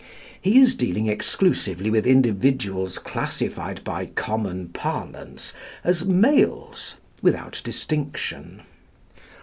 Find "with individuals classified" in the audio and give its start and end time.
1.91-3.83